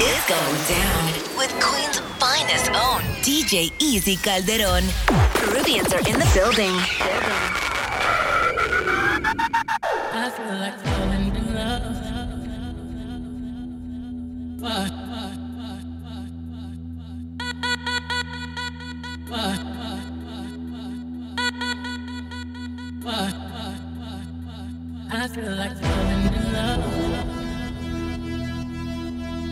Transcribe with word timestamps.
is 0.00 0.24
going 0.26 0.62
down 0.68 1.12
with 1.36 1.50
Queen's 1.60 1.98
finest 2.20 2.70
own 2.70 3.02
DJ 3.22 3.72
Easy 3.80 4.16
Calderon. 4.16 4.84
Peruvians 5.34 5.92
are 5.92 5.98
in 6.08 6.18
the 6.18 6.30
building. 6.34 6.72
I 10.12 10.30
feel 10.30 10.54
like 10.54 10.78
falling 10.80 11.34
in 11.34 11.54
love. 11.54 11.82
What? 14.60 14.92
What? 19.28 19.58
What? 23.02 23.34
I 25.10 25.28
feel 25.28 25.52
like 25.56 25.76
falling 25.80 26.34
in 26.34 26.52
love. 26.52 26.87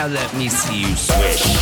Now 0.02 0.08
let 0.08 0.34
me 0.34 0.50
see 0.50 0.80
you 0.80 0.96
swish. 0.96 1.62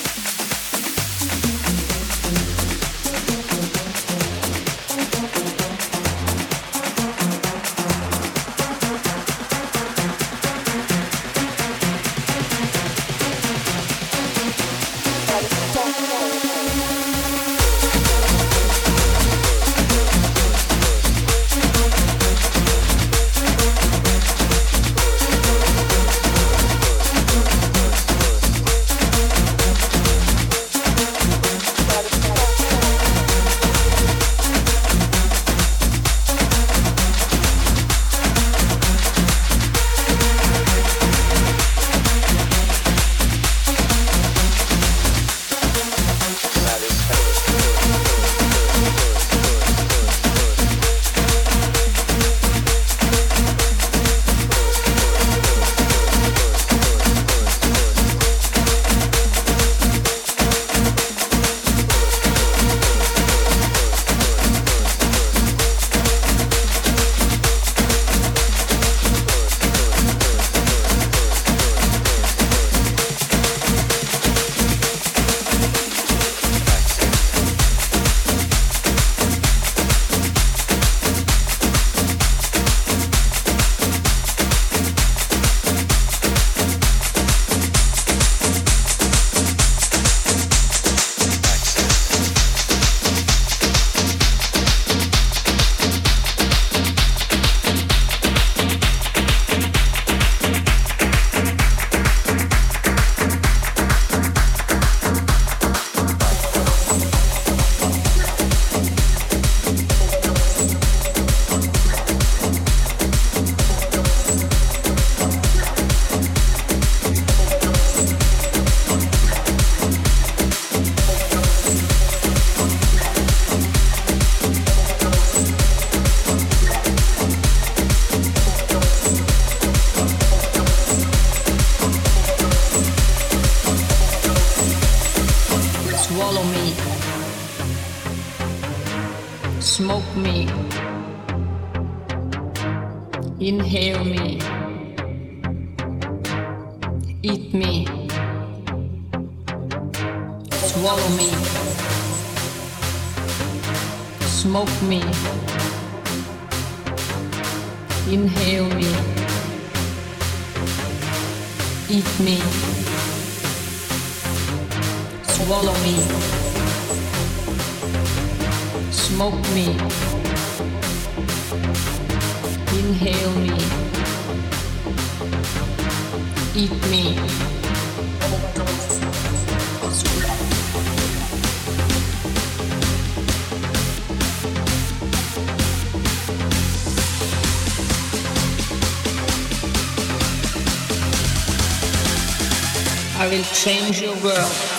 Change 193.63 194.01
your 194.01 194.15
world. 194.23 194.70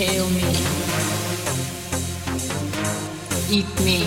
Inhale 0.00 0.30
me. 0.30 0.42
Eat 3.50 3.80
me. 3.84 4.06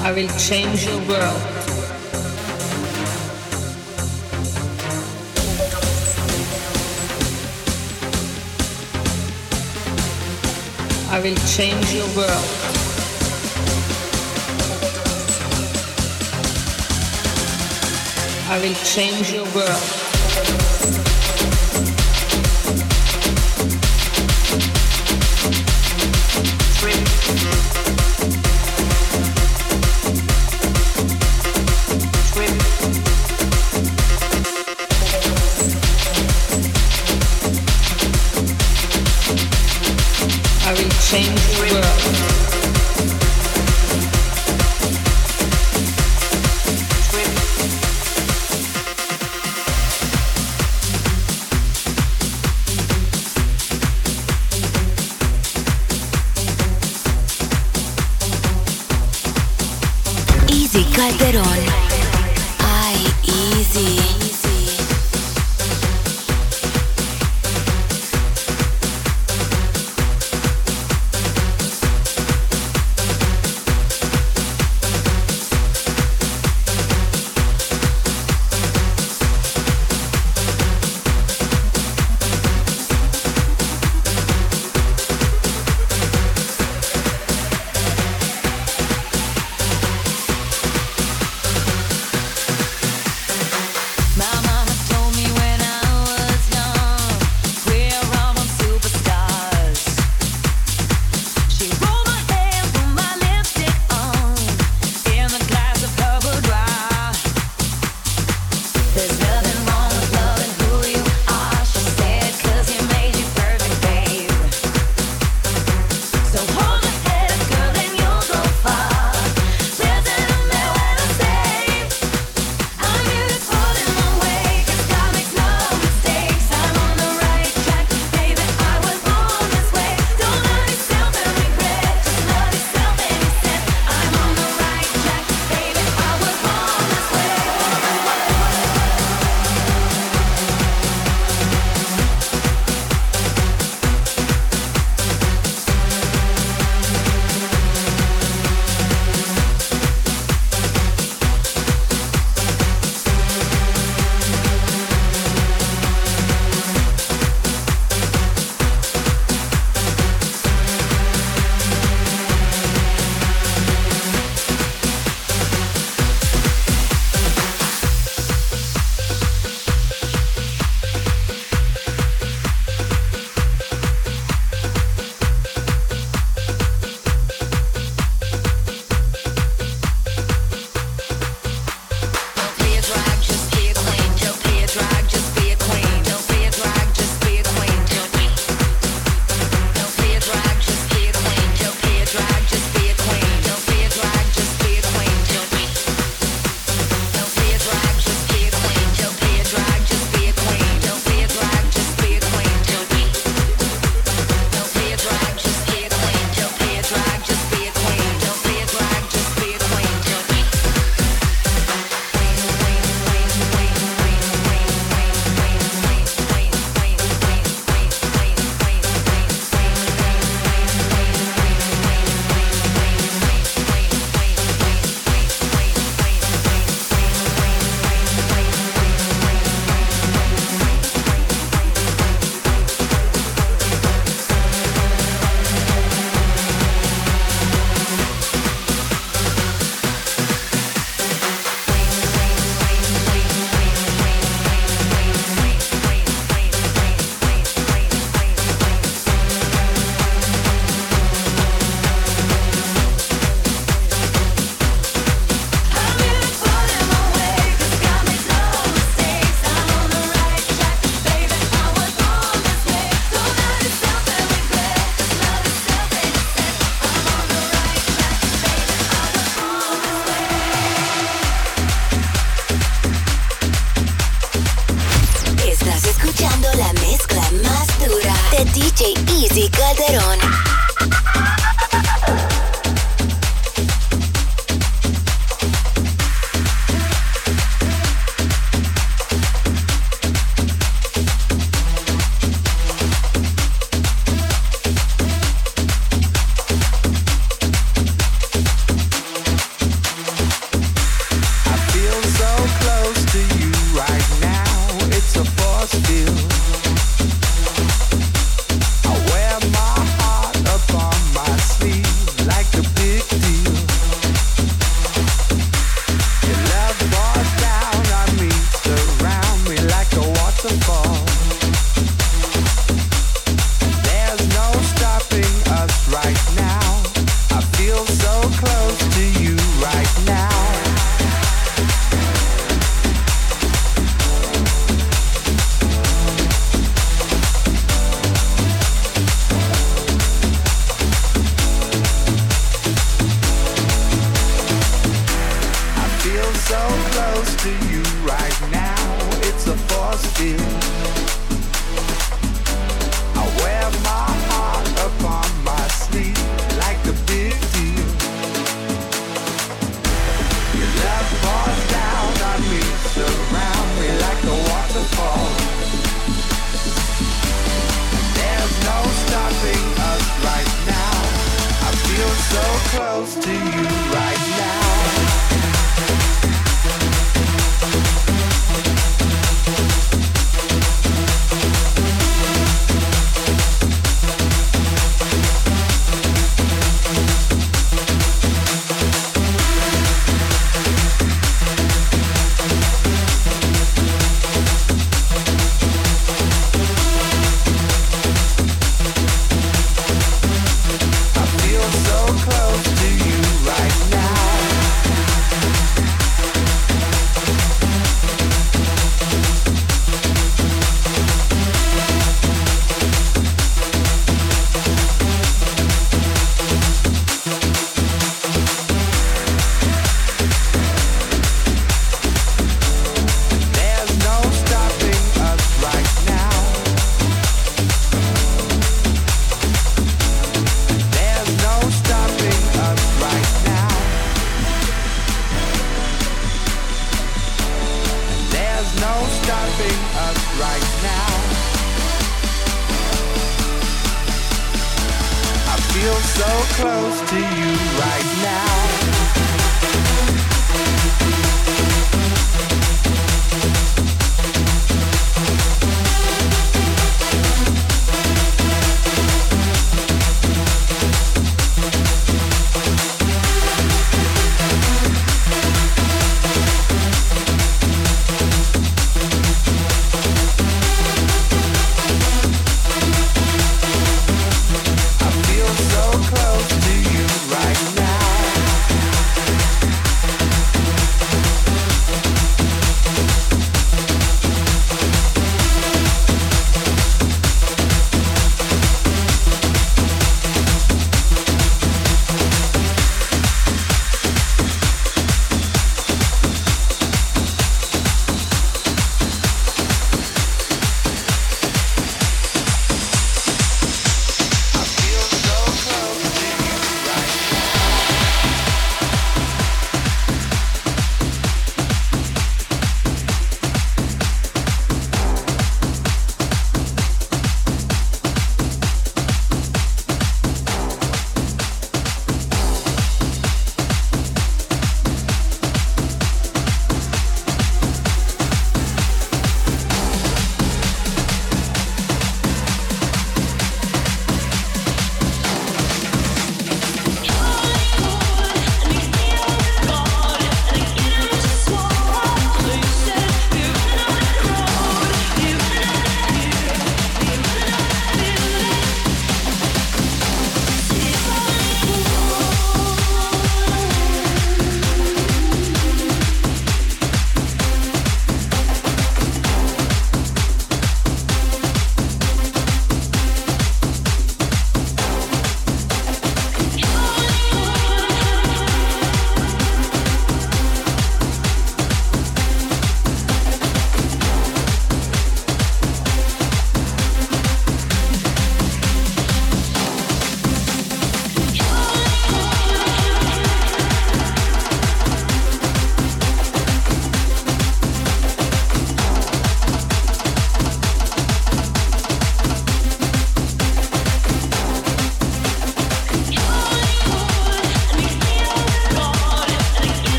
I 0.00 0.12
will 0.14 0.28
change 0.38 0.86
your 0.86 0.98
world. 1.06 1.42
I 11.10 11.20
will 11.22 11.36
change 11.44 11.92
your 11.92 12.08
world. 12.16 12.48
I 18.48 18.58
will 18.62 18.74
change 18.86 19.30
your 19.30 19.44
world. 19.54 20.05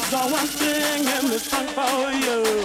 So 0.00 0.16
I'm 0.16 0.46
singing 0.46 1.28
this 1.28 1.42
song 1.42 1.66
for 1.66 2.12
you. 2.12 2.57